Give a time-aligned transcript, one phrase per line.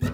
[0.00, 0.12] Welcome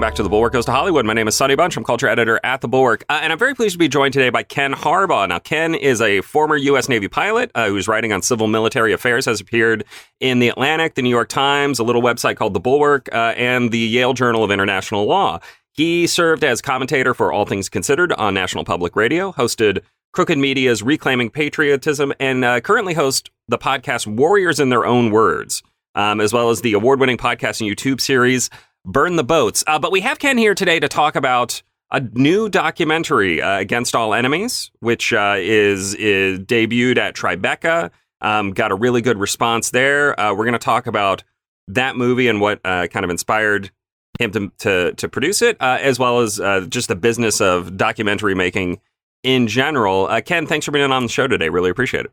[0.00, 1.04] back to The Bulwark Goes to Hollywood.
[1.04, 1.76] My name is Sonny Bunch.
[1.76, 3.04] I'm culture editor at The Bulwark.
[3.08, 5.28] Uh, and I'm very pleased to be joined today by Ken Harbaugh.
[5.28, 6.88] Now, Ken is a former U.S.
[6.88, 9.84] Navy pilot uh, who's writing on civil military affairs, has appeared
[10.20, 13.72] in The Atlantic, The New York Times, a little website called The Bulwark, uh, and
[13.72, 15.40] the Yale Journal of International Law.
[15.72, 20.82] He served as commentator for All Things Considered on National Public Radio, hosted Crooked Media's
[20.82, 25.62] Reclaiming Patriotism, and uh, currently hosts the podcast Warriors in Their Own Words,
[25.94, 28.50] um, as well as the award winning podcast and YouTube series
[28.84, 29.62] Burn the Boats.
[29.66, 33.94] Uh, but we have Ken here today to talk about a new documentary, uh, Against
[33.94, 37.90] All Enemies, which uh, is, is debuted at Tribeca.
[38.20, 40.18] Um, got a really good response there.
[40.18, 41.22] Uh, we're going to talk about
[41.68, 43.70] that movie and what uh, kind of inspired
[44.18, 48.80] him to, to, to produce it, as well as just the business of documentary making
[49.22, 50.08] in general.
[50.24, 51.48] Ken, thanks for being on the show today.
[51.48, 52.12] Really appreciate it.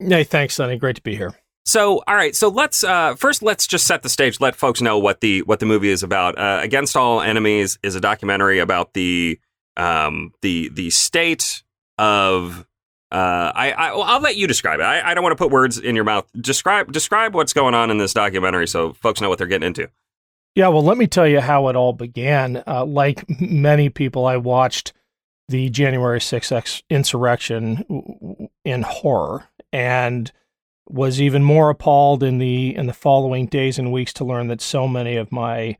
[0.00, 0.76] Hey, thanks, Sonny.
[0.76, 1.34] Great to be here.
[1.66, 2.34] So, all right.
[2.34, 4.40] So let's uh, first let's just set the stage.
[4.40, 6.38] Let folks know what the what the movie is about.
[6.38, 9.40] Uh, Against All Enemies is a documentary about the
[9.76, 11.62] um, the the state
[11.98, 12.66] of.
[13.12, 14.82] Uh, I, I will let you describe it.
[14.82, 16.28] I, I don't want to put words in your mouth.
[16.38, 19.88] Describe describe what's going on in this documentary so folks know what they're getting into.
[20.56, 22.62] Yeah, well, let me tell you how it all began.
[22.66, 24.92] Uh, like many people, I watched
[25.48, 30.32] the January 6th insurrection in horror and
[30.88, 34.60] was even more appalled in the in the following days and weeks to learn that
[34.60, 35.76] so many of my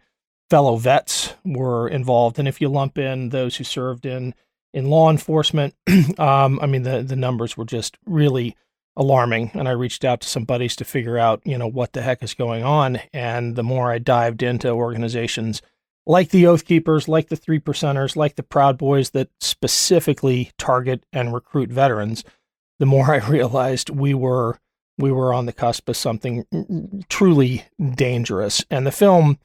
[0.51, 2.39] fellow vets were involved.
[2.39, 4.35] And if you lump in those who served in
[4.73, 5.75] in law enforcement,
[6.19, 8.57] um, I mean the the numbers were just really
[8.97, 9.51] alarming.
[9.55, 12.23] And I reached out to some buddies to figure out you know what the heck
[12.23, 13.01] is going on.
[13.13, 15.61] And the more I dived into organizations
[16.07, 21.05] like the Oath Keepers, like the Three Percenters, like the Proud Boys that specifically target
[21.13, 22.25] and recruit veterans,
[22.79, 24.59] the more I realized we were
[24.97, 27.65] we were on the cusp of something truly
[27.97, 28.65] dangerous.
[28.71, 29.39] And the film,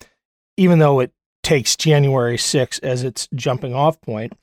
[0.58, 1.12] even though it
[1.42, 4.34] takes January 6 as its jumping off point,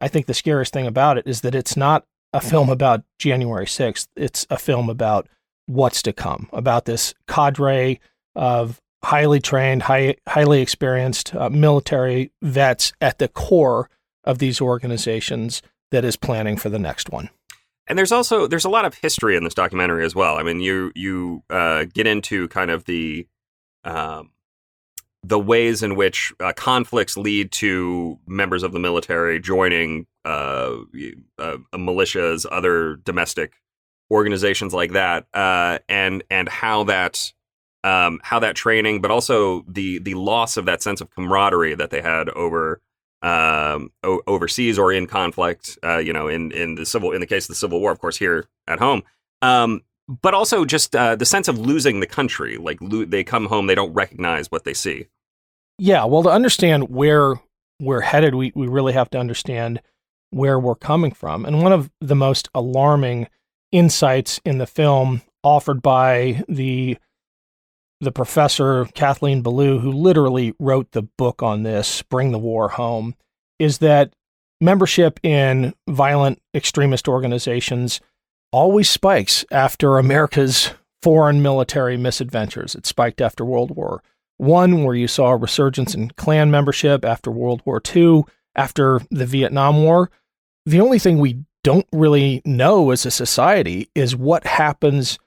[0.00, 3.66] I think the scariest thing about it is that it's not a film about January
[3.66, 4.06] 6th.
[4.14, 5.28] It's a film about
[5.66, 7.98] what's to come, about this cadre
[8.34, 13.88] of highly trained, high, highly experienced uh, military vets at the core
[14.24, 17.30] of these organizations that is planning for the next one.
[17.86, 20.36] And there's also there's a lot of history in this documentary as well.
[20.36, 23.26] I mean, you you uh, get into kind of the
[23.84, 24.30] um,
[25.22, 30.76] the ways in which uh, conflicts lead to members of the military joining uh,
[31.38, 33.52] uh militias, other domestic
[34.10, 37.33] organizations like that, uh, and and how that
[37.84, 41.90] um, how that training, but also the the loss of that sense of camaraderie that
[41.90, 42.80] they had over
[43.22, 47.26] um, o- overseas or in conflict, uh, you know, in, in the civil, in the
[47.26, 49.02] case of the Civil War, of course, here at home.
[49.40, 52.58] Um, but also just uh, the sense of losing the country.
[52.58, 55.06] Like lo- they come home, they don't recognize what they see.
[55.78, 56.04] Yeah.
[56.04, 57.34] Well, to understand where
[57.80, 59.80] we're headed, we, we really have to understand
[60.30, 61.46] where we're coming from.
[61.46, 63.28] And one of the most alarming
[63.72, 66.98] insights in the film offered by the
[68.00, 73.14] the professor Kathleen Belew, who literally wrote the book on this, Bring the War Home,
[73.58, 74.12] is that
[74.60, 78.00] membership in violent extremist organizations
[78.52, 80.70] always spikes after America's
[81.02, 82.74] foreign military misadventures.
[82.74, 84.02] It spiked after World War
[84.36, 88.24] One, where you saw a resurgence in Klan membership after World War II,
[88.54, 90.10] after the Vietnam War.
[90.66, 95.18] The only thing we don't really know as a society is what happens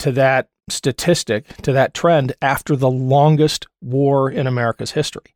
[0.00, 5.34] to that statistic to that trend after the longest war in America's history.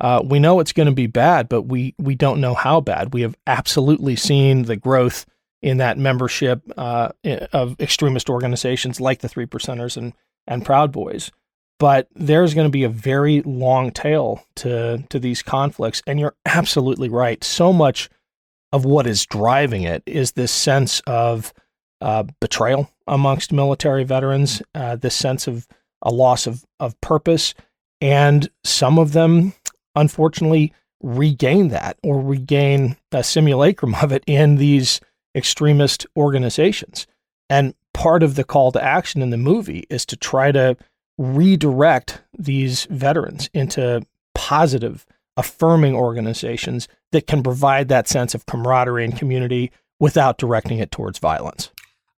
[0.00, 3.14] Uh, we know it's going to be bad, but we we don't know how bad.
[3.14, 5.26] We have absolutely seen the growth
[5.62, 7.10] in that membership uh,
[7.52, 10.12] of extremist organizations like the Three Percenters and
[10.46, 11.30] and Proud Boys.
[11.78, 16.36] But there's going to be a very long tail to to these conflicts, and you're
[16.44, 17.42] absolutely right.
[17.42, 18.10] So much
[18.72, 21.54] of what is driving it is this sense of
[22.00, 25.66] uh, betrayal amongst military veterans, uh, this sense of
[26.02, 27.54] a loss of, of purpose.
[28.00, 29.54] And some of them,
[29.94, 30.72] unfortunately,
[31.02, 35.00] regain that or regain a simulacrum of it in these
[35.34, 37.06] extremist organizations.
[37.48, 40.76] And part of the call to action in the movie is to try to
[41.18, 44.04] redirect these veterans into
[44.34, 45.06] positive,
[45.36, 51.18] affirming organizations that can provide that sense of camaraderie and community without directing it towards
[51.18, 51.70] violence.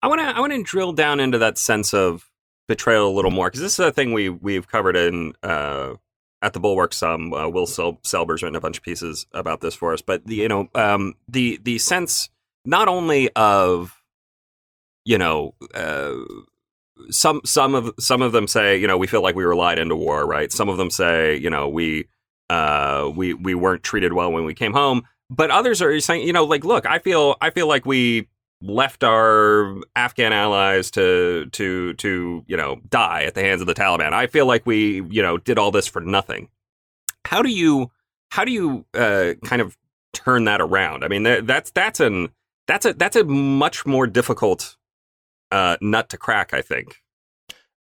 [0.01, 2.29] I want to I want to drill down into that sense of
[2.67, 5.93] betrayal a little more because this is a thing we we've covered in uh,
[6.41, 6.93] at the Bulwark.
[6.93, 10.25] Some uh, Will Sel- Selber's written a bunch of pieces about this for us, but
[10.25, 12.29] the, you know um, the the sense
[12.65, 14.01] not only of
[15.05, 16.13] you know uh,
[17.09, 19.79] some some of some of them say you know we feel like we were lied
[19.79, 20.51] into war, right?
[20.51, 22.07] Some of them say you know we
[22.49, 26.33] uh, we we weren't treated well when we came home, but others are saying you
[26.33, 28.27] know like look, I feel I feel like we
[28.61, 33.73] left our Afghan allies to to to you know die at the hands of the
[33.73, 34.13] Taliban.
[34.13, 36.49] I feel like we you know did all this for nothing.
[37.25, 37.91] How do you
[38.31, 39.77] how do you uh, kind of
[40.13, 41.03] turn that around?
[41.03, 42.29] I mean, that's that's an
[42.67, 44.77] that's a that's a much more difficult
[45.51, 46.53] uh, nut to crack.
[46.53, 47.01] I think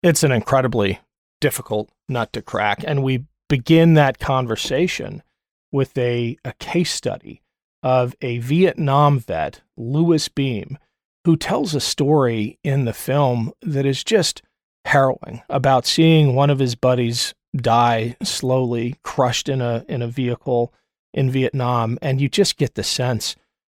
[0.03, 1.01] it's an incredibly
[1.41, 5.23] difficult nut to crack, and we begin that conversation
[5.71, 7.43] with a a case study
[7.85, 10.79] of a Vietnam vet, Louis Beam,
[11.27, 14.43] who tells a story in the film that is just
[14.87, 20.73] harrowing about seeing one of his buddies die slowly, crushed in a in a vehicle
[21.13, 23.37] in Vietnam, and you just get the sense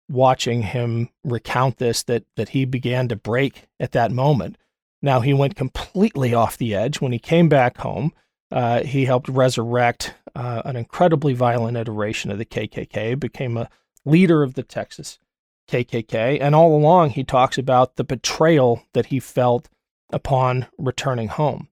[0.10, 4.58] watching him recount this that that he began to break at that moment.
[5.02, 8.14] Now he went completely off the edge when he came back home.
[8.50, 13.70] Uh, he helped resurrect uh, an incredibly violent iteration of the KKK, became a
[14.08, 15.20] leader of the Texas
[15.70, 16.40] KKK.
[16.42, 19.70] And all along, he talks about the betrayal that he felt
[20.12, 21.70] upon returning home.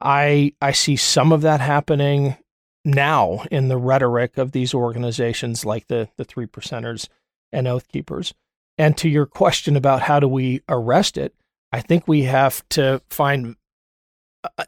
[0.00, 2.36] I, I see some of that happening
[2.84, 7.08] now in the rhetoric of these organizations like the, the Three Percenters
[7.52, 8.32] and Oath Keepers.
[8.78, 11.34] And to your question about how do we arrest it,
[11.70, 13.56] I think we have to find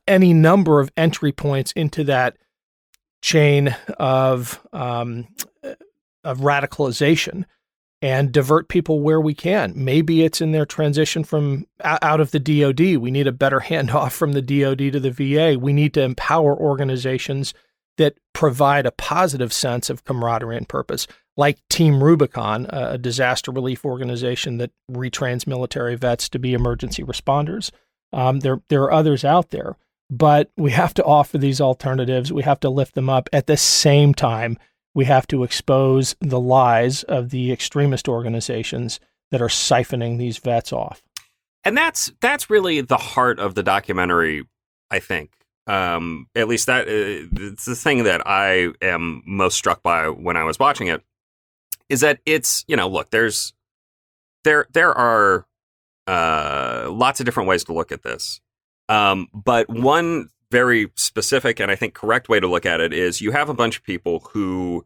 [0.07, 2.37] any number of entry points into that
[3.23, 5.29] chain of um,
[6.25, 7.45] of radicalization
[8.03, 9.73] and divert people where we can.
[9.77, 12.97] Maybe it's in their transition from out of the DoD.
[12.97, 15.59] We need a better handoff from the DoD to the VA.
[15.59, 17.55] We need to empower organizations
[17.99, 23.85] that provide a positive sense of camaraderie and purpose, like Team Rubicon, a disaster relief
[23.85, 27.71] organization that retrains military vets to be emergency responders.
[28.13, 29.77] Um, there, there are others out there,
[30.11, 32.33] but we have to offer these alternatives.
[32.33, 34.59] We have to lift them up at the same time
[34.95, 39.01] we have to expose the lies of the extremist organizations
[39.31, 41.03] that are siphoning these vets off.
[41.65, 44.45] And that's that's really the heart of the documentary,
[44.91, 45.31] I think.
[45.67, 50.37] Um, at least that uh, it's the thing that I am most struck by when
[50.37, 51.03] I was watching it
[51.89, 53.53] is that it's you know look there's
[54.43, 55.47] there there are
[56.09, 58.41] uh, lots of different ways to look at this,
[58.89, 63.21] um, but one very specific and I think correct way to look at it is
[63.21, 64.85] you have a bunch of people who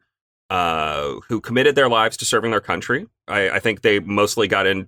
[0.48, 3.06] uh, who committed their lives to serving their country.
[3.26, 4.86] I, I think they mostly got in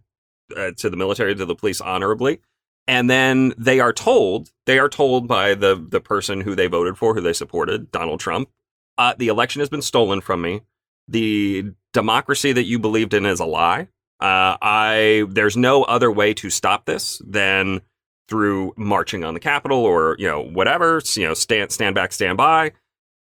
[0.57, 2.41] uh, to the military to the police honorably,
[2.87, 6.97] and then they are told they are told by the the person who they voted
[6.97, 8.49] for, who they supported, Donald Trump,
[8.97, 10.63] uh, the election has been stolen from me.
[11.09, 13.89] The democracy that you believed in is a lie.
[14.21, 17.81] Uh, I there's no other way to stop this than
[18.29, 21.03] through marching on the Capitol or you know whatever.
[21.15, 22.73] You know, stand stand back, stand by.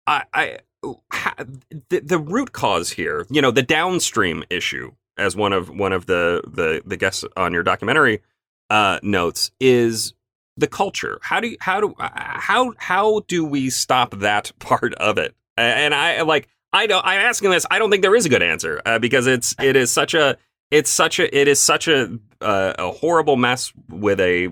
[0.07, 5.69] I, I the, the root cause here, you know, the downstream issue, as one of
[5.69, 8.23] one of the the the guests on your documentary
[8.71, 10.15] uh, notes, is
[10.57, 11.19] the culture.
[11.23, 15.35] How do you, how do how how do we stop that part of it?
[15.57, 17.05] And I like I don't.
[17.05, 17.67] I'm asking this.
[17.71, 20.37] I don't think there is a good answer uh, because it's it is such a
[20.71, 24.49] it's such a it is such a uh, a horrible mess with a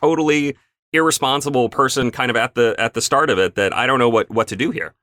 [0.00, 0.56] totally
[0.92, 4.08] irresponsible person kind of at the at the start of it that I don't know
[4.08, 4.94] what what to do here.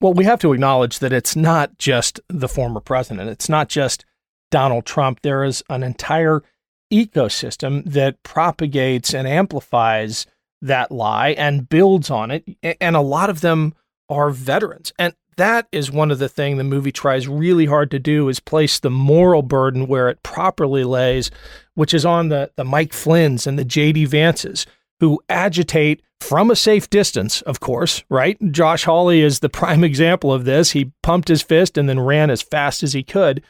[0.00, 3.28] Well, we have to acknowledge that it's not just the former president.
[3.28, 4.06] It's not just
[4.50, 5.20] Donald Trump.
[5.22, 6.42] There is an entire
[6.90, 10.26] ecosystem that propagates and amplifies
[10.62, 12.44] that lie and builds on it.
[12.80, 13.74] And a lot of them
[14.08, 14.92] are veterans.
[14.98, 18.40] And that is one of the things the movie tries really hard to do is
[18.40, 21.30] place the moral burden where it properly lays,
[21.74, 24.66] which is on the, the Mike Flynn's and the JD Vances
[25.00, 28.38] who agitate from a safe distance, of course, right?
[28.52, 30.72] Josh Hawley is the prime example of this.
[30.72, 33.42] He pumped his fist and then ran as fast as he could.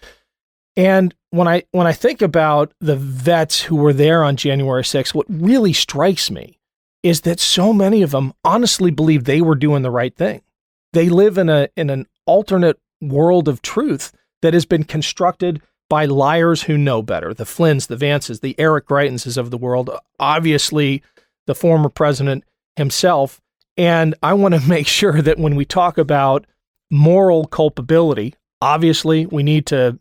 [0.76, 5.12] And when I when I think about the vets who were there on January 6th,
[5.12, 6.58] what really strikes me
[7.02, 10.42] is that so many of them honestly believe they were doing the right thing.
[10.92, 16.04] They live in a in an alternate world of truth that has been constructed by
[16.04, 21.02] liars who know better the Flynn's, the Vances, the Eric Greitenses of the world, obviously
[21.46, 22.44] the former president
[22.76, 23.40] himself.
[23.76, 26.46] And I want to make sure that when we talk about
[26.90, 29.98] moral culpability, obviously we need to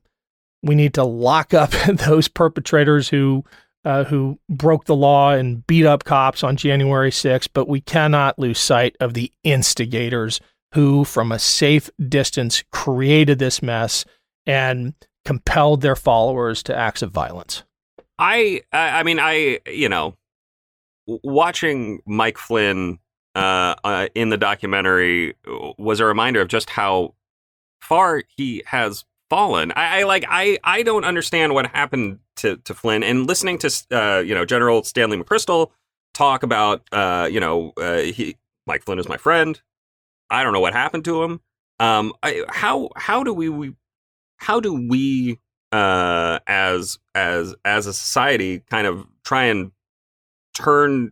[0.61, 3.43] we need to lock up those perpetrators who
[3.85, 8.37] uh, who broke the law and beat up cops on January 6th, but we cannot
[8.37, 10.41] lose sight of the instigators
[10.73, 14.05] who, from a safe distance, created this mess
[14.45, 14.93] and
[15.25, 17.63] compelled their followers to acts of violence.
[18.17, 20.15] I, I mean, I, you know,
[21.07, 22.99] watching Mike Flynn
[23.35, 25.35] uh, uh, in the documentary
[25.77, 27.15] was a reminder of just how
[27.81, 29.71] far he has fallen.
[29.75, 33.83] I, I, like I I don't understand what happened to to Flynn and listening to
[33.91, 35.69] uh, you know General Stanley McChrystal
[36.13, 38.35] talk about uh, you know uh, he
[38.65, 39.61] Mike Flynn is my friend.
[40.29, 41.41] I don't know what happened to him.
[41.79, 43.75] Um, I, how how do we, we
[44.37, 45.39] how do we
[45.71, 49.71] uh, as as as a society kind of try and
[50.53, 51.11] turn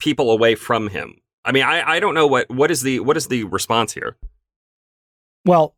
[0.00, 1.20] people away from him?
[1.44, 4.16] I mean, I, I don't know what what is the what is the response here.
[5.44, 5.74] Well,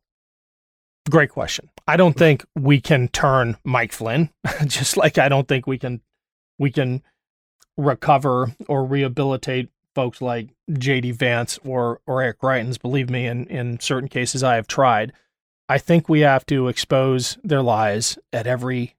[1.09, 1.69] Great question.
[1.85, 4.29] I don't think we can turn Mike Flynn,
[4.65, 6.01] just like I don't think we can
[6.57, 7.03] we can
[7.75, 12.81] recover or rehabilitate folks like JD Vance or or Eric Greitens.
[12.81, 15.13] Believe me, in in certain cases I have tried.
[15.69, 18.95] I think we have to expose their lies at every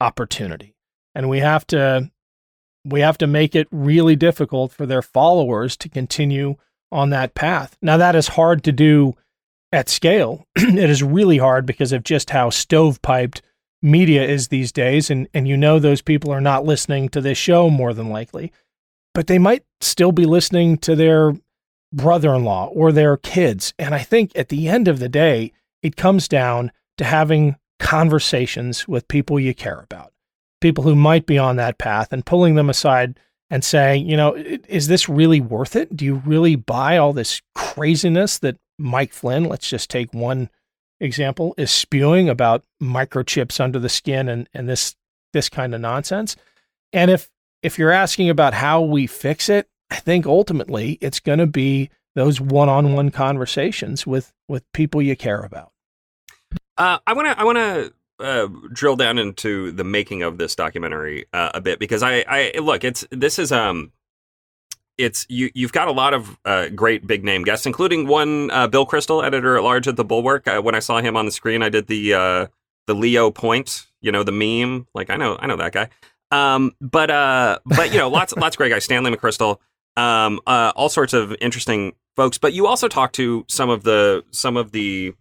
[0.00, 0.74] opportunity.
[1.14, 2.10] And we have to
[2.84, 6.56] we have to make it really difficult for their followers to continue
[6.92, 7.76] on that path.
[7.82, 9.14] Now that is hard to do
[9.72, 13.40] at scale, it is really hard because of just how stovepiped
[13.82, 15.10] media is these days.
[15.10, 18.52] And, and you know, those people are not listening to this show more than likely,
[19.14, 21.34] but they might still be listening to their
[21.92, 23.72] brother in law or their kids.
[23.78, 25.52] And I think at the end of the day,
[25.82, 30.12] it comes down to having conversations with people you care about,
[30.60, 33.18] people who might be on that path, and pulling them aside
[33.50, 35.94] and saying, you know, is this really worth it?
[35.96, 40.50] Do you really buy all this craziness that Mike Flynn, let's just take one
[41.00, 44.96] example, is spewing about microchips under the skin and, and this
[45.32, 46.36] this kind of nonsense.
[46.92, 47.28] And if
[47.64, 51.90] if you're asking about how we fix it, I think ultimately it's going to be
[52.14, 55.72] those one-on-one conversations with with people you care about.
[56.76, 60.54] Uh, I want to I want to uh, drill down into the making of this
[60.54, 63.92] documentary uh, a bit because I I look it's this is um
[64.98, 68.68] it's you you've got a lot of uh, great big name guests, including one uh,
[68.68, 70.46] Bill Kristol editor at large at the Bulwark.
[70.46, 72.46] Uh, when I saw him on the screen, I did the uh,
[72.86, 74.86] the Leo point, you know, the meme.
[74.94, 75.88] Like I know I know that guy.
[76.34, 78.84] Um, but uh, but you know, lots lots of great guys.
[78.84, 79.58] Stanley McChrystal,
[79.96, 82.38] um, uh, all sorts of interesting folks.
[82.38, 85.14] But you also talk to some of the some of the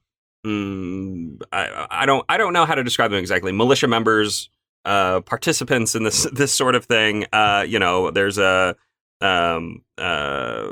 [0.45, 3.51] mm, I, I don't I don't know how to describe them exactly.
[3.51, 4.49] Militia members,
[4.83, 7.25] participants in this this sort of thing.
[7.67, 8.75] you know, there's a
[9.21, 10.67] um uh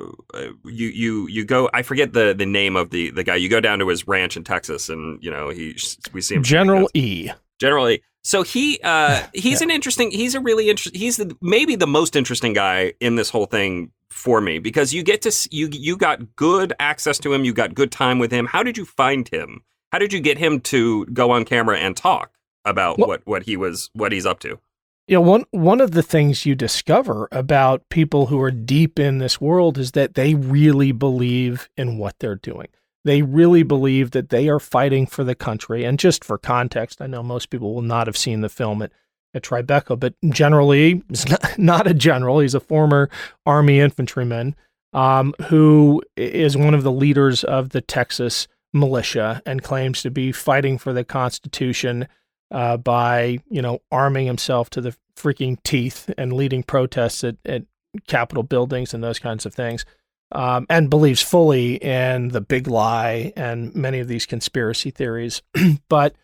[0.66, 3.62] you you you go i forget the the name of the the guy you go
[3.62, 5.74] down to his ranch in texas and you know he
[6.12, 7.30] we see him general e
[7.62, 9.66] general e so he uh he's yeah.
[9.66, 13.30] an interesting he's a really interesting he's the, maybe the most interesting guy in this
[13.30, 17.46] whole thing for me because you get to you you got good access to him
[17.46, 19.62] you got good time with him how did you find him
[19.92, 23.44] how did you get him to go on camera and talk about well, what what
[23.44, 24.60] he was what he's up to
[25.08, 29.18] you know, one one of the things you discover about people who are deep in
[29.18, 32.68] this world is that they really believe in what they're doing.
[33.04, 35.84] They really believe that they are fighting for the country.
[35.84, 38.92] And just for context, I know most people will not have seen the film at,
[39.34, 41.26] at Tribeca, but generally, he's
[41.58, 42.40] not a general.
[42.40, 43.10] He's a former
[43.46, 44.56] Army infantryman
[44.94, 50.32] um, who is one of the leaders of the Texas militia and claims to be
[50.32, 52.08] fighting for the Constitution
[52.52, 57.64] uh, by you know arming himself to the freaking teeth and leading protests at, at
[58.08, 59.86] Capitol buildings and those kinds of things,
[60.32, 65.42] um, and believes fully in the big lie and many of these conspiracy theories,
[65.90, 66.16] but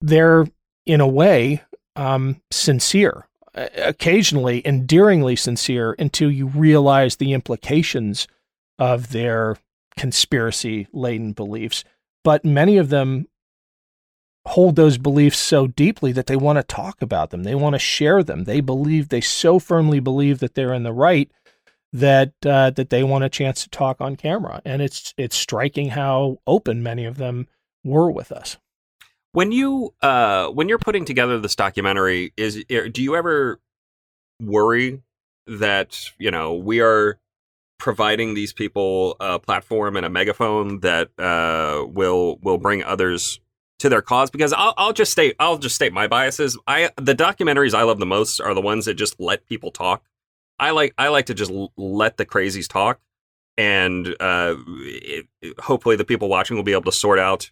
[0.00, 0.46] they're
[0.86, 1.62] in a way
[1.96, 8.26] um, sincere, occasionally endearingly sincere, until you realize the implications
[8.78, 9.56] of their
[9.96, 11.84] conspiracy laden beliefs.
[12.24, 13.26] But many of them
[14.46, 17.44] hold those beliefs so deeply that they want to talk about them.
[17.44, 18.44] They want to share them.
[18.44, 21.30] They believe they so firmly believe that they're in the right
[21.92, 24.62] that uh, that they want a chance to talk on camera.
[24.64, 27.48] And it's it's striking how open many of them
[27.84, 28.56] were with us.
[29.32, 33.60] When you uh, when you're putting together this documentary, is do you ever
[34.40, 35.02] worry
[35.46, 37.18] that you know we are
[37.78, 43.40] providing these people a platform and a megaphone that uh, will will bring others
[43.80, 46.56] to their cause because I'll, I'll just state I'll just state my biases.
[46.66, 50.04] I the documentaries I love the most are the ones that just let people talk.
[50.62, 53.00] I like I like to just let the crazies talk,
[53.58, 57.50] and uh, it, it- hopefully the people watching will be able to sort out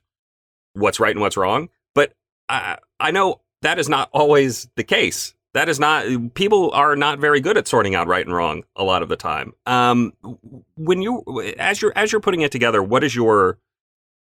[0.75, 1.69] what's right and what's wrong.
[1.95, 2.15] But
[2.49, 5.35] I I know that is not always the case.
[5.53, 8.85] That is not people are not very good at sorting out right and wrong a
[8.85, 9.53] lot of the time.
[9.67, 10.13] Um,
[10.77, 11.25] when you
[11.59, 13.59] as you're as you're putting it together, what is your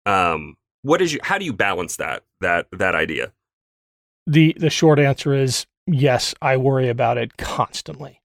[0.05, 3.33] um what is your how do you balance that that that idea?
[4.25, 6.33] the the short answer is yes.
[6.41, 8.16] I worry about it constantly.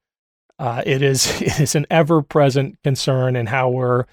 [0.59, 4.05] Uh, it is it is an ever present concern in how we're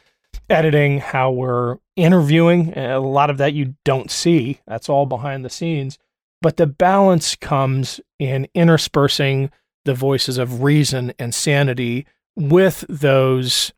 [0.50, 2.77] editing, how we're interviewing.
[2.77, 4.60] A lot of that you don't see.
[4.67, 5.98] That's all behind the scenes.
[6.41, 9.51] But the balance comes in interspersing
[9.86, 12.05] the voices of reason and sanity
[12.36, 13.74] with those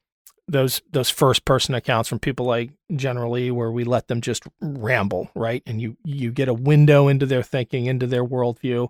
[0.47, 5.29] those those first person accounts from people like generally where we let them just ramble
[5.35, 8.89] right and you you get a window into their thinking into their worldview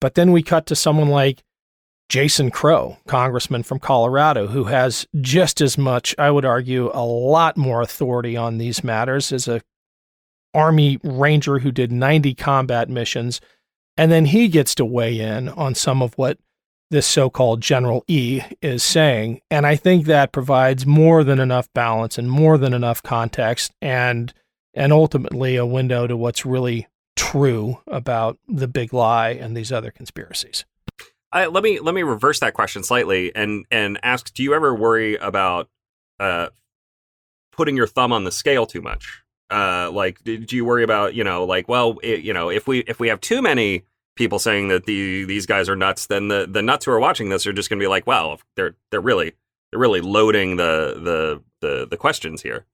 [0.00, 1.42] but then we cut to someone like
[2.08, 7.56] jason crow congressman from colorado who has just as much i would argue a lot
[7.56, 9.62] more authority on these matters as a
[10.52, 13.40] army ranger who did 90 combat missions
[13.96, 16.38] and then he gets to weigh in on some of what
[16.90, 22.18] this so-called General E is saying, and I think that provides more than enough balance
[22.18, 24.32] and more than enough context, and
[24.74, 29.90] and ultimately a window to what's really true about the big lie and these other
[29.90, 30.64] conspiracies.
[31.34, 34.72] I, let me let me reverse that question slightly and and ask: Do you ever
[34.72, 35.68] worry about
[36.20, 36.48] uh,
[37.52, 39.22] putting your thumb on the scale too much?
[39.50, 42.68] Uh, like, do do you worry about you know, like, well, it, you know, if
[42.68, 43.82] we if we have too many
[44.16, 47.30] people saying that the these guys are nuts, then the the nuts who are watching
[47.30, 49.32] this are just going to be like, well, they're they're really
[49.70, 52.64] they're really loading the the the the questions here.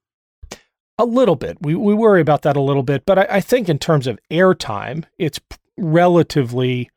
[0.99, 1.57] A little bit.
[1.63, 4.19] We we worry about that a little bit, but I, I think in terms of
[4.31, 5.41] airtime, it's
[5.79, 6.91] relatively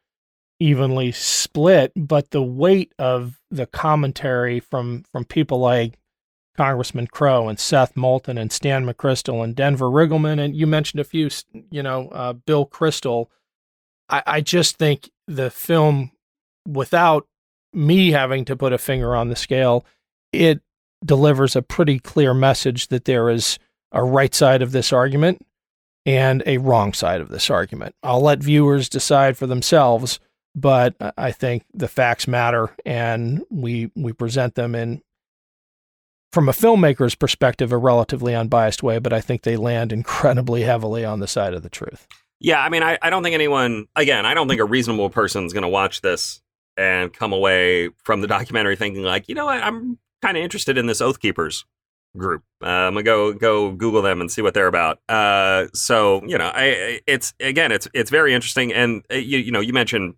[0.59, 1.91] evenly split.
[1.95, 5.97] But the weight of the commentary from from people like
[6.55, 11.03] Congressman Crow and Seth Moulton and Stan McChrystal and Denver Riggleman, and you mentioned a
[11.03, 11.29] few,
[11.71, 13.27] you know, uh, Bill Kristol.
[14.09, 16.11] I, I just think the film,
[16.67, 17.27] without
[17.73, 19.85] me having to put a finger on the scale,
[20.31, 20.61] it
[21.03, 23.57] delivers a pretty clear message that there is
[23.91, 25.45] a right side of this argument
[26.05, 27.95] and a wrong side of this argument.
[28.03, 30.19] I'll let viewers decide for themselves,
[30.55, 35.01] but I- I think the facts matter and we we present them in
[36.31, 41.05] from a filmmaker's perspective a relatively unbiased way, but I think they land incredibly heavily
[41.05, 42.07] on the side of the truth.
[42.39, 45.53] Yeah, I mean, I, I don't think anyone, again, I don't think a reasonable person's
[45.53, 46.41] going to watch this
[46.75, 50.77] and come away from the documentary thinking like, you know what, I'm kind of interested
[50.77, 51.65] in this Oath Keepers
[52.17, 52.43] group.
[52.61, 54.99] Uh, I'm gonna go go Google them and see what they're about.
[55.07, 59.37] Uh, so you know, I, I- it's again, it's it's very interesting, and uh, you
[59.37, 60.15] you know, you mentioned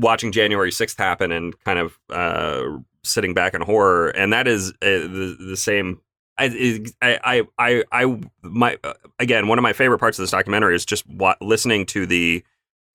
[0.00, 2.64] watching January 6th happen and kind of uh,
[3.04, 6.00] sitting back in horror, and that is uh, the the same.
[6.38, 10.74] I, I, I, I, my uh, again, one of my favorite parts of this documentary
[10.74, 11.04] is just
[11.42, 12.42] listening to the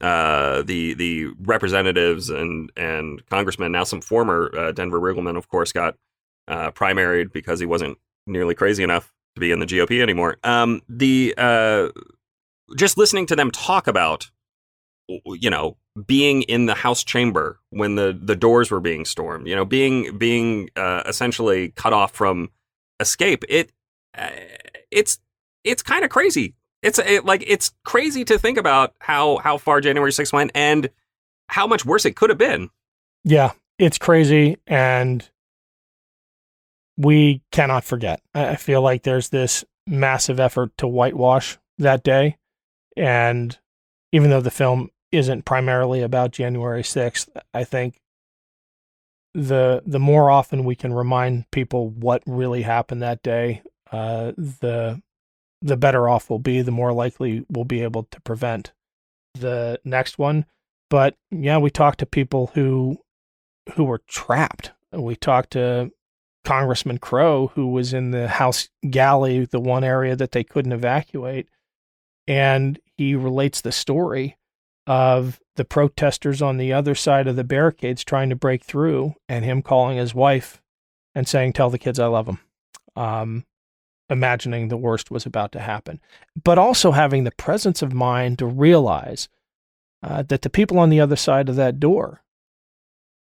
[0.02, 3.72] uh, the the representatives and and congressmen.
[3.72, 5.96] Now, some former uh, Denver Riggleman, of course, got
[6.48, 10.38] uh, primaried because he wasn't nearly crazy enough to be in the GOP anymore.
[10.44, 11.36] Um, the
[12.76, 14.32] just listening to them talk about,
[15.08, 19.56] you know, being in the House chamber when the the doors were being stormed, you
[19.56, 22.50] know, being being uh, essentially cut off from
[23.00, 23.44] escape.
[23.50, 23.72] It
[24.18, 24.30] uh,
[24.92, 25.20] it's
[25.64, 26.56] it's kind of crazy.
[26.82, 30.90] It's it, like it's crazy to think about how how far January 6th went and
[31.48, 32.70] how much worse it could have been.
[33.24, 35.28] Yeah, it's crazy and
[36.98, 38.22] we cannot forget.
[38.34, 42.38] I I feel like there's this massive effort to whitewash that day.
[42.98, 43.58] And
[44.12, 48.00] even though the film isn't primarily about January 6th, I think
[49.34, 55.02] the the more often we can remind people what really happened that day, uh, the
[55.62, 58.72] the better off we'll be, the more likely we'll be able to prevent
[59.34, 60.46] the next one.
[60.90, 63.00] But yeah, we talked to people who
[63.76, 64.72] who were trapped.
[64.92, 65.92] We talked to
[66.46, 71.50] Congressman Crow, who was in the House galley, the one area that they couldn't evacuate.
[72.28, 74.38] And he relates the story
[74.88, 79.46] of the protesters on the other side of the barricades trying to break through and
[79.46, 80.62] him calling his wife
[81.14, 82.40] and saying, Tell the kids I love them.
[82.96, 83.46] Um,
[84.10, 86.00] imagining the worst was about to happen.
[86.42, 89.30] But also having the presence of mind to realize
[90.04, 92.24] uh, that the people on the other side of that door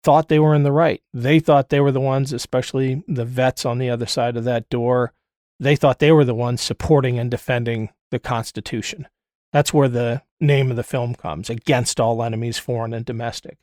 [0.04, 1.02] thought they were in the right.
[1.14, 4.70] They thought they were the ones, especially the vets on the other side of that
[4.70, 5.14] door.
[5.60, 9.08] They thought they were the ones supporting and defending the Constitution.
[9.56, 13.58] That's where the name of the film comes against all enemies, foreign and domestic.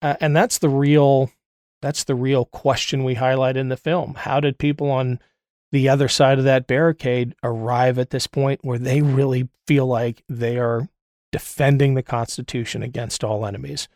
[0.00, 1.32] Uh, and that's the real
[1.82, 4.14] that's the real question we highlight in the film.
[4.14, 5.18] How did people on
[5.72, 10.22] the other side of that barricade arrive at this point where they really feel like
[10.28, 10.88] they are
[11.32, 13.88] defending the Constitution against all enemies?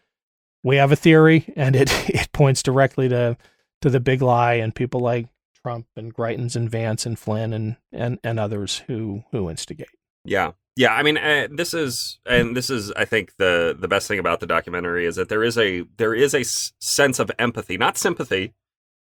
[0.65, 3.37] We have a theory, and it it points directly to
[3.83, 5.29] to the big lie and people like
[5.63, 9.95] Trump and Greitens and Vance and Flynn and and and others who who instigate.
[10.25, 10.55] Yeah.
[10.77, 14.19] Yeah, I mean, uh, this is, and this is, I think the the best thing
[14.19, 17.77] about the documentary is that there is a there is a s- sense of empathy,
[17.77, 18.55] not sympathy,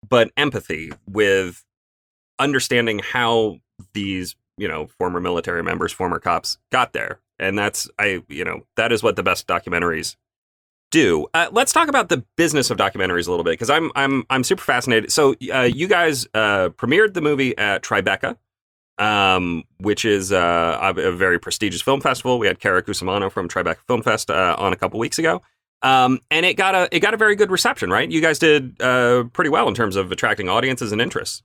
[0.06, 1.64] but empathy with
[2.38, 3.58] understanding how
[3.94, 8.66] these you know former military members, former cops got there, and that's I you know
[8.76, 10.16] that is what the best documentaries
[10.90, 11.26] do.
[11.34, 14.44] Uh, let's talk about the business of documentaries a little bit because I'm I'm I'm
[14.44, 15.12] super fascinated.
[15.12, 18.36] So uh, you guys uh, premiered the movie at Tribeca
[18.98, 22.38] um, which is uh, a, very prestigious film festival.
[22.38, 25.42] We had Cara Cusumano from Tribeca Film Fest uh, on a couple weeks ago,
[25.82, 27.90] um, and it got a it got a very good reception.
[27.90, 31.42] Right, you guys did uh, pretty well in terms of attracting audiences and interests.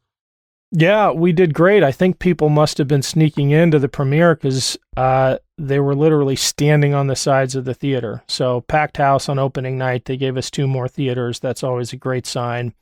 [0.72, 1.84] Yeah, we did great.
[1.84, 6.36] I think people must have been sneaking into the premiere because uh, they were literally
[6.36, 8.22] standing on the sides of the theater.
[8.28, 10.06] So packed house on opening night.
[10.06, 11.40] They gave us two more theaters.
[11.40, 12.76] That's always a great sign.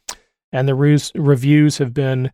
[0.51, 2.31] And the re- reviews have been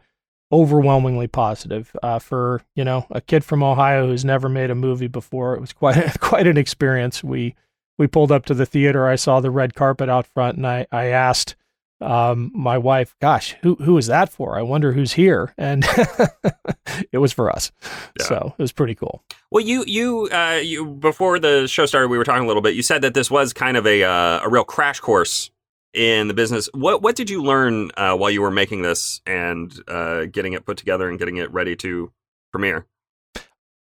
[0.53, 5.07] overwhelmingly positive uh, for you know a kid from Ohio who's never made a movie
[5.07, 5.55] before.
[5.55, 7.23] It was quite quite an experience.
[7.23, 7.55] We
[7.97, 9.07] we pulled up to the theater.
[9.07, 11.55] I saw the red carpet out front, and I I asked
[11.99, 14.57] um, my wife, "Gosh, who who is that for?
[14.57, 15.85] I wonder who's here." And
[17.11, 17.71] it was for us.
[18.19, 18.25] Yeah.
[18.25, 19.23] So it was pretty cool.
[19.49, 22.75] Well, you you uh, you before the show started, we were talking a little bit.
[22.75, 25.49] You said that this was kind of a uh, a real crash course
[25.93, 26.69] in the business.
[26.73, 30.65] What what did you learn uh, while you were making this and uh, getting it
[30.65, 32.11] put together and getting it ready to
[32.51, 32.85] premiere?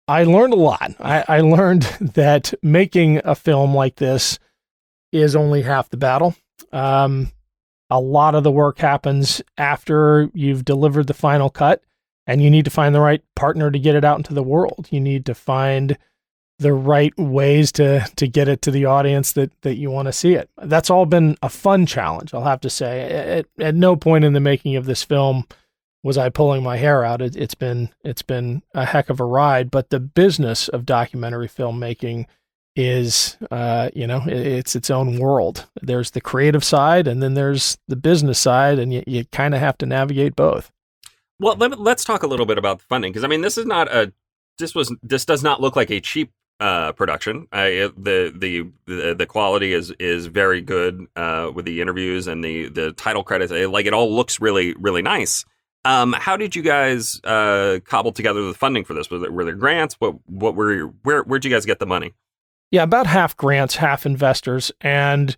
[0.08, 0.94] I learned a lot.
[1.00, 1.82] I, I learned
[2.14, 4.38] that making a film like this
[5.12, 6.36] is only half the battle.
[6.72, 7.32] Um,
[7.90, 11.82] a lot of the work happens after you've delivered the final cut,
[12.26, 14.88] and you need to find the right partner to get it out into the world.
[14.90, 15.96] You need to find
[16.58, 20.12] the right ways to to get it to the audience that that you want to
[20.12, 20.48] see it.
[20.62, 23.02] That's all been a fun challenge, I'll have to say.
[23.02, 25.46] At, at no point in the making of this film
[26.02, 27.20] was I pulling my hair out.
[27.20, 31.48] It, has been it's been a heck of a ride, but the business of documentary
[31.48, 32.26] filmmaking
[32.74, 35.66] is uh, you know it, it's its own world.
[35.82, 39.60] There's the creative side, and then there's the business side, and you, you kind of
[39.60, 40.70] have to navigate both.
[41.38, 43.66] Well, let, us talk a little bit about the funding because I mean this is
[43.66, 44.12] not a
[44.58, 47.46] this was this does not look like a cheap uh, production.
[47.52, 52.42] I, the, the the the quality is is very good uh, with the interviews and
[52.42, 53.52] the the title credits.
[53.52, 55.44] like it all looks really really nice.
[55.84, 59.08] Um, how did you guys uh, cobble together the funding for this?
[59.08, 59.94] Were there, were there grants?
[59.98, 62.14] What what were where where'd you guys get the money?
[62.72, 65.36] Yeah, about half grants, half investors, and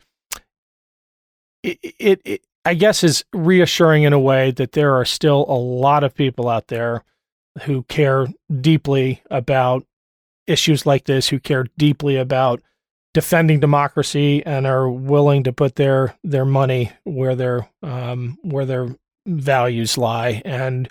[1.63, 5.59] it, it, it I guess is reassuring in a way that there are still a
[5.59, 7.05] lot of people out there
[7.63, 8.27] who care
[8.61, 9.85] deeply about
[10.49, 12.63] issues like this, who care deeply about
[13.15, 18.89] defending democracy and are willing to put their their money where their um, where their
[19.27, 20.43] values lie.
[20.45, 20.89] And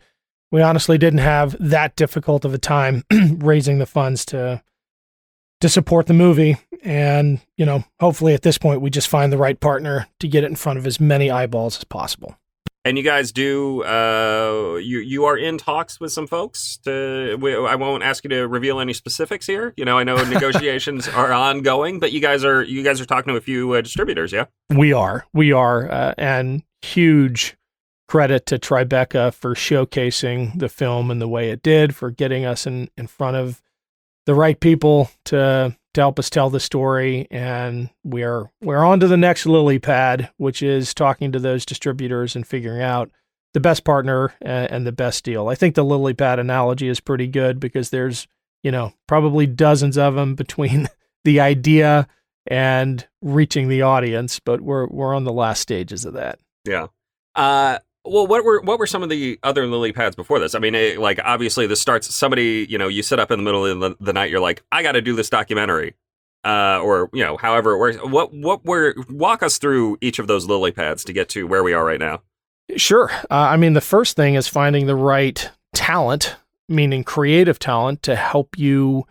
[0.52, 3.04] we honestly didn't have that difficult of a time
[3.38, 4.62] raising the funds to
[5.62, 6.58] to support the movie.
[6.84, 10.44] And you know, hopefully at this point we just find the right partner to get
[10.44, 12.38] it in front of as many eyeballs as possible.
[12.88, 16.78] And you guys do uh, you you are in talks with some folks.
[16.86, 19.74] To we, I won't ask you to reveal any specifics here.
[19.76, 23.34] You know, I know negotiations are ongoing, but you guys are you guys are talking
[23.34, 24.46] to a few uh, distributors, yeah?
[24.74, 27.58] We are, we are, uh, and huge
[28.08, 32.66] credit to Tribeca for showcasing the film and the way it did, for getting us
[32.66, 33.62] in in front of
[34.26, 37.28] the right people to to help us tell the story.
[37.32, 42.36] And we're we're on to the next lily pad, which is talking to those distributors
[42.36, 43.12] and figuring out
[43.54, 45.48] the best partner and, and the best deal.
[45.48, 48.28] I think the lily pad analogy is pretty good because there's
[48.64, 50.88] you know probably dozens of them between
[51.24, 52.08] the idea
[52.48, 56.40] and reaching the audience, but we're we're on the last stages of that.
[56.66, 56.88] Yeah.
[57.36, 60.56] Uh, well, what were what were some of the other lily pads before this?
[60.56, 63.44] I mean, it, like obviously this starts somebody you know you sit up in the
[63.44, 65.96] middle of the, the night, you're like, I got to do this documentary,
[66.44, 67.98] uh, or you know, however it works.
[68.04, 71.64] What what were walk us through each of those lily pads to get to where
[71.64, 72.22] we are right now?
[72.76, 73.10] Sure.
[73.12, 76.36] Uh, I mean, the first thing is finding the right talent,
[76.68, 79.06] meaning creative talent, to help you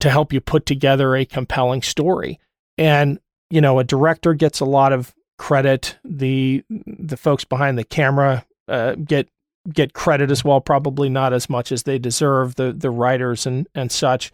[0.00, 2.38] to help you put together a compelling story.
[2.76, 3.18] And
[3.50, 5.98] you know, a director gets a lot of credit.
[6.04, 9.28] The the folks behind the camera uh, get
[9.72, 12.56] get credit as well, probably not as much as they deserve.
[12.56, 14.32] The the writers and and such.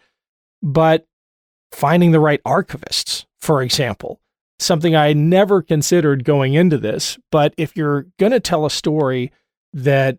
[0.61, 1.05] but
[1.71, 4.19] finding the right archivists, for example,
[4.59, 7.17] something I never considered going into this.
[7.31, 9.31] But if you're going to tell a story
[9.73, 10.17] that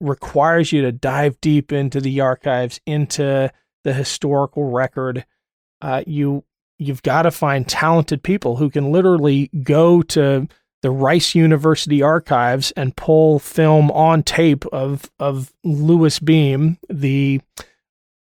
[0.00, 3.50] requires you to dive deep into the archives, into
[3.84, 5.26] the historical record,
[5.82, 6.44] uh, you
[6.78, 10.48] you've got to find talented people who can literally go to
[10.82, 17.40] the Rice University archives and pull film on tape of of Louis Beam, the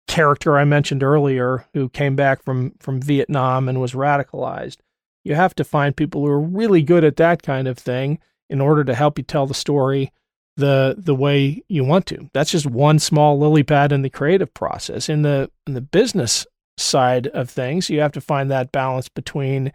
[0.07, 4.77] character I mentioned earlier who came back from from Vietnam and was radicalized.
[5.23, 8.61] You have to find people who are really good at that kind of thing in
[8.61, 10.11] order to help you tell the story
[10.57, 12.29] the the way you want to.
[12.33, 15.09] That's just one small lily pad in the creative process.
[15.09, 19.71] In the in the business side of things, you have to find that balance between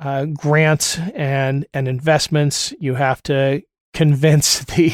[0.00, 2.74] uh, grants and and investments.
[2.78, 3.62] You have to
[3.94, 4.92] convince the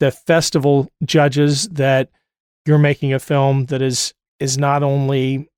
[0.00, 2.08] the festival judges that
[2.66, 5.48] you're making a film that is is not only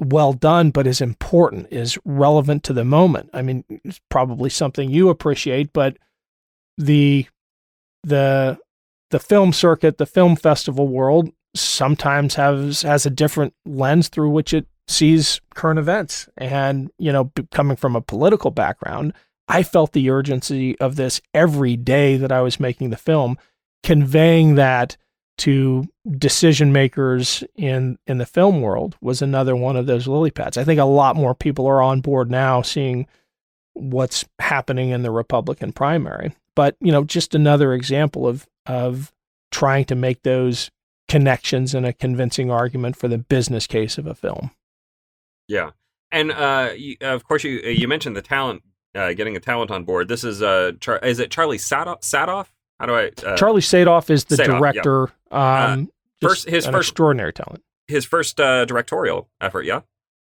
[0.00, 4.90] well done but is important is relevant to the moment i mean it's probably something
[4.90, 5.98] you appreciate but
[6.78, 7.26] the
[8.02, 8.58] the
[9.10, 14.54] the film circuit the film festival world sometimes has has a different lens through which
[14.54, 16.28] it sees current events.
[16.36, 19.14] And, you know, coming from a political background,
[19.48, 23.38] I felt the urgency of this every day that I was making the film,
[23.82, 24.96] conveying that
[25.38, 30.58] to decision makers in in the film world was another one of those lily pads.
[30.58, 33.06] I think a lot more people are on board now seeing
[33.72, 36.34] what's happening in the Republican primary.
[36.54, 39.12] But, you know, just another example of of
[39.50, 40.70] trying to make those
[41.10, 44.52] connections and a convincing argument for the business case of a film.
[45.48, 45.70] Yeah,
[46.12, 48.62] and uh, you, of course you you mentioned the talent,
[48.94, 50.08] uh, getting a talent on board.
[50.08, 52.02] This is uh, Char- is it Charlie Sadoff?
[52.02, 52.46] Sadoff?
[52.78, 53.10] How do I?
[53.26, 55.12] Uh, Charlie Sadoff is the Sadoff, director.
[55.30, 55.72] Yeah.
[55.72, 55.90] Um,
[56.22, 57.62] uh, first, his first extraordinary talent.
[57.88, 59.64] His first uh, directorial effort.
[59.64, 59.80] Yeah.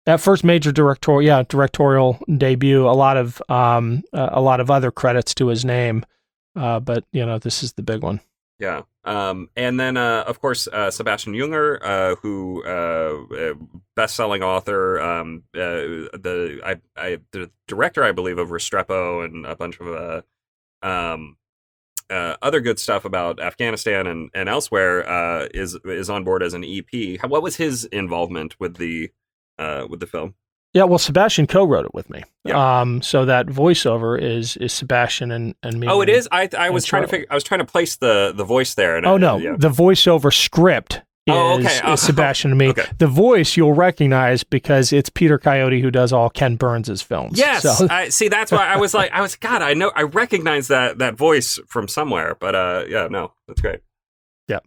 [0.06, 2.88] That first major directorial, yeah, directorial debut.
[2.88, 6.06] A lot of um, a lot of other credits to his name,
[6.54, 8.20] but you know this is the big one.
[8.60, 8.82] Yeah.
[9.04, 13.54] Um, and then, uh, of course, uh, Sebastian Junger, uh, who uh, uh,
[13.96, 19.56] best-selling author, um, uh, the I, I, the director, I believe, of Restrepo and a
[19.56, 20.24] bunch of
[20.82, 21.36] um,
[22.10, 27.18] other good stuff about Afghanistan and, and elsewhere, is is on board as an EP.
[27.26, 29.10] What was his involvement with the
[29.58, 30.34] with the film?
[30.72, 32.22] Yeah, well, Sebastian co-wrote it with me.
[32.44, 32.80] Yeah.
[32.80, 35.88] Um, so that voiceover is is Sebastian and, and me.
[35.88, 36.28] Oh, it is.
[36.30, 37.26] I I was trying to figure.
[37.28, 38.96] I was trying to place the the voice there.
[38.96, 39.56] And oh no, yeah.
[39.58, 41.92] the voiceover script is, oh, okay.
[41.92, 42.68] is Sebastian and me.
[42.68, 42.86] Okay.
[42.98, 47.36] The voice you'll recognize because it's Peter Coyote who does all Ken Burns' films.
[47.36, 47.88] Yes, so.
[47.90, 48.28] I, see.
[48.28, 49.62] That's why I was like, I was God.
[49.62, 49.90] I know.
[49.96, 52.36] I recognize that that voice from somewhere.
[52.38, 53.80] But uh, yeah, no, that's great.
[54.46, 54.60] Yeah.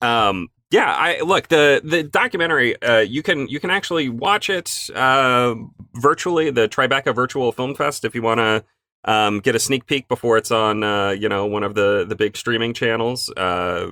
[0.00, 2.80] Um, yeah, I look the the documentary.
[2.82, 5.54] Uh, you can you can actually watch it uh,
[5.94, 6.50] virtually.
[6.50, 8.64] The Tribeca Virtual Film Fest, if you want to
[9.04, 12.16] um, get a sneak peek before it's on, uh, you know, one of the the
[12.16, 13.30] big streaming channels.
[13.36, 13.88] Uh,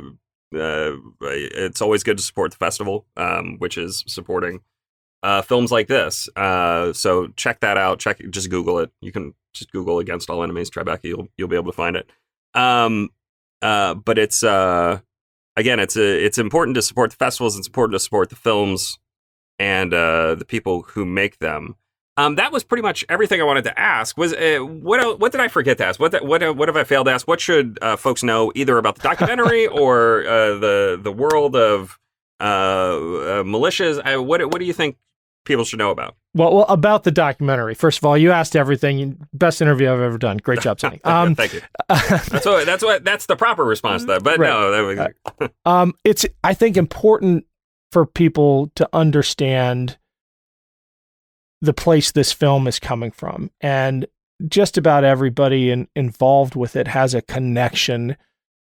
[0.53, 4.61] uh, it's always good to support the festival, um, which is supporting
[5.23, 6.29] uh, films like this.
[6.35, 8.01] so check that out.
[8.01, 8.90] Check just Google it.
[9.01, 11.05] You can just Google "Against All Enemies" Tribeca.
[11.05, 12.11] You'll you'll be able to find it.
[12.55, 13.11] Um,
[13.61, 14.42] but it's
[15.57, 17.57] again, it's a, it's important to support the festivals.
[17.57, 18.99] It's important to support the films
[19.59, 21.77] and uh, the people who make them.
[22.19, 24.19] Um, that was pretty much everything I wanted to ask.
[24.19, 25.99] Was uh, what what did I forget to ask?
[25.99, 27.27] What what what have I failed to ask?
[27.27, 31.99] What should uh, folks know either about the documentary or uh, the the world of
[32.38, 33.97] uh, uh, militias?
[34.25, 34.97] what what do you think
[35.45, 36.17] people should know about?
[36.35, 37.75] Well, well, about the documentary.
[37.75, 39.19] First of all, you asked everything.
[39.35, 40.39] Best interview I've ever done.
[40.39, 41.01] Great job, Sonny.
[41.05, 41.61] Um, Thank you.
[41.89, 42.65] that's what.
[42.65, 43.05] That's what.
[43.05, 44.23] That's the proper response to that.
[44.23, 44.49] But right.
[44.49, 45.51] no, that was.
[45.67, 47.45] um, it's I think important
[47.91, 49.99] for people to understand
[51.61, 54.07] the place this film is coming from, and
[54.49, 58.17] just about everybody in, involved with it has a connection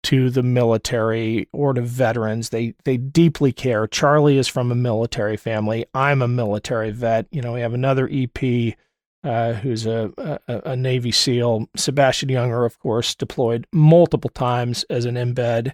[0.05, 2.49] to the military or to veterans.
[2.49, 3.87] They they deeply care.
[3.87, 5.85] Charlie is from a military family.
[5.95, 7.25] I'm a military vet.
[7.31, 8.75] You know, we have another EP
[9.23, 10.11] uh, who's a,
[10.47, 11.67] a, a Navy SEAL.
[11.75, 15.73] Sebastian Junger, of course, deployed multiple times as an embed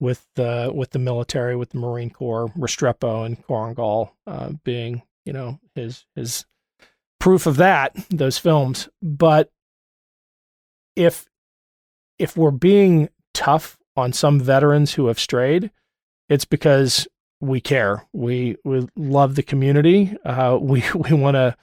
[0.00, 5.32] with the with the military, with the Marine Corps, Restrepo and Korengal uh, being you
[5.32, 6.46] know his his
[7.20, 7.94] proof of that.
[8.10, 9.52] Those films, but
[10.96, 11.28] if
[12.18, 15.70] if we're being tough on some veterans who have strayed,
[16.28, 17.06] it's because
[17.40, 18.04] we care.
[18.12, 20.16] We we love the community.
[20.24, 21.56] Uh, we we want to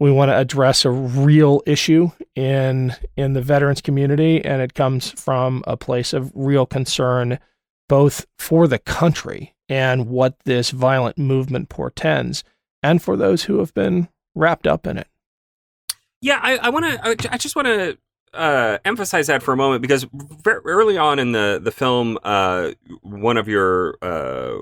[0.00, 5.12] we want to address a real issue in in the veterans community, and it comes
[5.12, 7.38] from a place of real concern,
[7.88, 12.42] both for the country and what this violent movement portends,
[12.82, 15.06] and for those who have been wrapped up in it.
[16.20, 17.32] Yeah, I, I want to.
[17.32, 17.96] I just want to
[18.36, 20.06] uh, emphasize that for a moment because
[20.42, 22.72] very early on in the the film, uh,
[23.02, 24.56] one of your uh,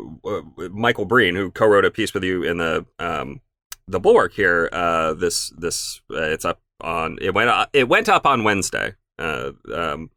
[0.70, 3.40] Michael Breen, who co-wrote a piece with you in the um,
[3.87, 8.08] the Bulwark here, uh, this this uh, it's up on it went up, it went
[8.08, 8.94] up on Wednesday.
[9.18, 10.10] Uh, um,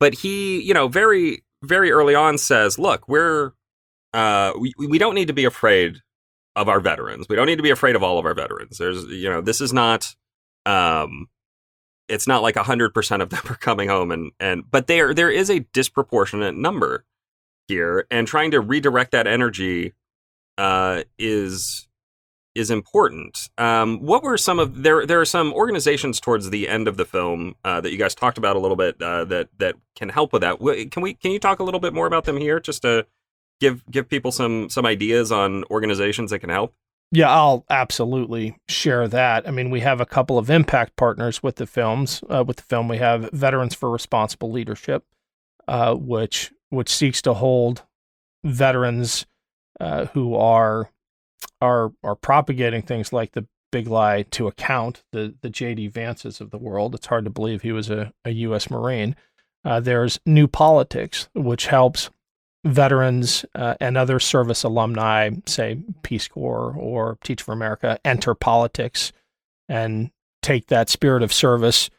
[0.00, 3.52] but he, you know, very very early on says, "Look, we're
[4.58, 5.98] we we don't need to be afraid
[6.56, 7.28] of our veterans.
[7.28, 8.78] We don't need to be afraid of all of our veterans.
[8.78, 10.14] There's, you know, this is not."
[10.64, 11.28] Um,
[12.08, 15.50] it's not like 100% of them are coming home and and but there there is
[15.50, 17.04] a disproportionate number
[17.68, 19.94] here and trying to redirect that energy
[20.58, 21.88] uh, is
[22.54, 23.48] is important.
[23.56, 25.06] Um, what were some of there?
[25.06, 28.38] There are some organizations towards the end of the film uh, that you guys talked
[28.38, 30.58] about a little bit uh, that that can help with that.
[30.90, 31.14] Can we?
[31.14, 33.06] Can you talk a little bit more about them here, just to
[33.60, 36.74] give give people some some ideas on organizations that can help?
[37.14, 39.46] Yeah, I'll absolutely share that.
[39.46, 42.24] I mean, we have a couple of impact partners with the films.
[42.28, 45.04] Uh, with the film, we have Veterans for Responsible Leadership,
[45.68, 47.82] uh, which which seeks to hold
[48.42, 49.26] veterans
[49.78, 50.90] uh, who are
[51.60, 55.04] are are propagating things like the big lie to account.
[55.12, 55.90] The the J.D.
[55.90, 56.94] Vances of the world.
[56.94, 58.70] It's hard to believe he was a, a U.S.
[58.70, 59.16] Marine.
[59.66, 62.08] Uh, there's New Politics, which helps
[62.64, 69.12] veterans uh, and other service alumni, say Peace Corps or Teach for America, enter politics
[69.68, 70.10] and
[70.42, 71.90] take that spirit of service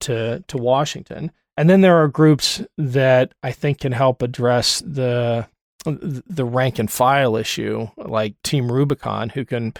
[0.00, 1.30] to to Washington.
[1.56, 5.46] And then there are groups that I think can help address the
[5.84, 9.74] the rank and file issue, like Team Rubicon, who can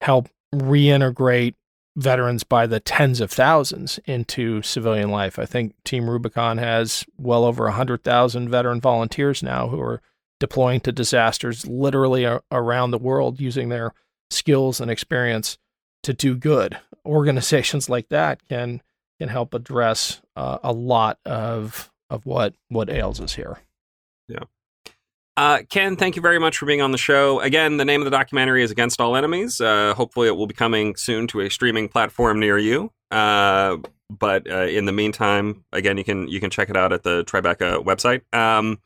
[0.00, 1.54] help reintegrate
[1.96, 5.38] veterans by the tens of thousands into civilian life.
[5.38, 10.02] I think Team Rubicon has well over 100,000 veteran volunteers now who are
[10.38, 13.94] deploying to disasters literally around the world using their
[14.30, 15.56] skills and experience
[16.02, 16.78] to do good.
[17.06, 18.82] Organizations like that can
[19.18, 23.60] can help address uh, a lot of of what what ails us here.
[24.28, 24.44] Yeah.
[25.36, 27.40] Uh, Ken, thank you very much for being on the show.
[27.40, 29.60] Again, the name of the documentary is Against All Enemies.
[29.60, 32.90] Uh, hopefully, it will be coming soon to a streaming platform near you.
[33.10, 33.76] Uh,
[34.08, 37.24] but uh, in the meantime, again, you can you can check it out at the
[37.24, 38.22] Tribeca website.
[38.34, 38.80] Um,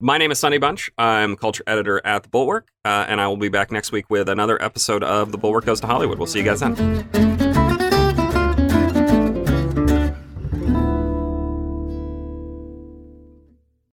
[0.00, 0.90] my name is Sonny Bunch.
[0.98, 4.28] I'm culture editor at the Bulwark, uh, and I will be back next week with
[4.28, 6.18] another episode of The Bulwark Goes to Hollywood.
[6.18, 7.47] We'll see you guys then.